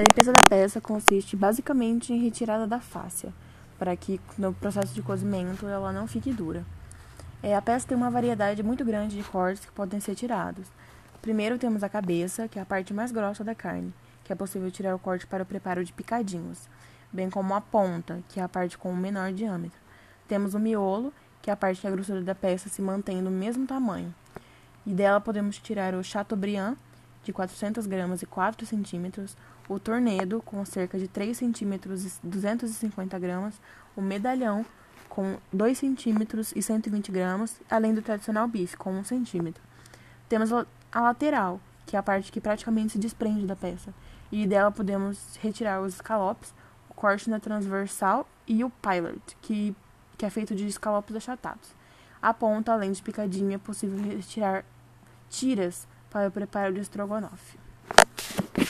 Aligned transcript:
A 0.00 0.02
limpeza 0.02 0.32
da 0.32 0.42
peça 0.42 0.80
consiste 0.80 1.36
basicamente 1.36 2.10
em 2.10 2.22
retirada 2.22 2.66
da 2.66 2.80
fáscia, 2.80 3.34
para 3.78 3.94
que 3.94 4.18
no 4.38 4.54
processo 4.54 4.94
de 4.94 5.02
cozimento 5.02 5.68
ela 5.68 5.92
não 5.92 6.06
fique 6.06 6.32
dura. 6.32 6.64
É, 7.42 7.54
a 7.54 7.60
peça 7.60 7.86
tem 7.86 7.98
uma 7.98 8.10
variedade 8.10 8.62
muito 8.62 8.82
grande 8.82 9.14
de 9.14 9.22
cortes 9.22 9.66
que 9.66 9.72
podem 9.72 10.00
ser 10.00 10.14
tirados. 10.14 10.68
Primeiro 11.20 11.58
temos 11.58 11.82
a 11.82 11.88
cabeça, 11.90 12.48
que 12.48 12.58
é 12.58 12.62
a 12.62 12.64
parte 12.64 12.94
mais 12.94 13.12
grossa 13.12 13.44
da 13.44 13.54
carne, 13.54 13.92
que 14.24 14.32
é 14.32 14.34
possível 14.34 14.70
tirar 14.70 14.94
o 14.94 14.98
corte 14.98 15.26
para 15.26 15.42
o 15.42 15.46
preparo 15.46 15.84
de 15.84 15.92
picadinhos, 15.92 16.66
bem 17.12 17.28
como 17.28 17.52
a 17.52 17.60
ponta, 17.60 18.20
que 18.30 18.40
é 18.40 18.42
a 18.42 18.48
parte 18.48 18.78
com 18.78 18.90
o 18.90 18.96
menor 18.96 19.34
diâmetro. 19.34 19.78
Temos 20.26 20.54
o 20.54 20.58
miolo, 20.58 21.12
que 21.42 21.50
é 21.50 21.52
a 21.52 21.56
parte 21.56 21.82
que 21.82 21.86
a 21.86 21.90
grossura 21.90 22.22
da 22.22 22.34
peça 22.34 22.70
se 22.70 22.80
mantém 22.80 23.20
no 23.20 23.30
mesmo 23.30 23.66
tamanho. 23.66 24.14
E 24.86 24.94
dela 24.94 25.20
podemos 25.20 25.58
tirar 25.58 25.94
o 25.94 26.02
Chateaubriand, 26.02 26.78
de 27.22 27.32
400 27.32 27.86
gramas 27.86 28.22
e 28.22 28.26
4 28.26 28.66
centímetros, 28.66 29.36
o 29.68 29.78
tornedo, 29.78 30.42
com 30.42 30.64
cerca 30.64 30.98
de 30.98 31.06
3 31.06 31.36
centímetros 31.36 32.04
e 32.04 32.26
250 32.26 33.18
gramas, 33.18 33.60
o 33.96 34.02
medalhão, 34.02 34.64
com 35.08 35.38
2 35.52 35.76
centímetros 35.76 36.52
e 36.54 36.62
120 36.62 37.10
gramas, 37.10 37.60
além 37.70 37.94
do 37.94 38.02
tradicional 38.02 38.46
bife, 38.48 38.76
com 38.76 38.92
1 38.92 39.04
centímetro. 39.04 39.62
Temos 40.28 40.52
a 40.52 41.00
lateral, 41.00 41.60
que 41.84 41.96
é 41.96 41.98
a 41.98 42.02
parte 42.02 42.30
que 42.32 42.40
praticamente 42.40 42.92
se 42.92 42.98
desprende 42.98 43.46
da 43.46 43.56
peça, 43.56 43.92
e 44.32 44.46
dela 44.46 44.70
podemos 44.70 45.36
retirar 45.42 45.80
os 45.80 45.94
escalopes, 45.94 46.54
o 46.88 46.94
corte 46.94 47.28
na 47.28 47.40
transversal 47.40 48.28
e 48.46 48.64
o 48.64 48.70
pilot, 48.70 49.36
que, 49.42 49.74
que 50.16 50.24
é 50.24 50.30
feito 50.30 50.54
de 50.54 50.66
escalopes 50.66 51.16
achatados. 51.16 51.74
A 52.22 52.32
ponta, 52.32 52.72
além 52.72 52.92
de 52.92 53.02
picadinho, 53.02 53.52
é 53.52 53.58
possível 53.58 53.98
retirar 54.02 54.64
tiras 55.28 55.88
para 56.10 56.28
o 56.28 56.30
preparo 56.30 56.74
do 56.74 56.80
estrogonofe. 56.80 57.69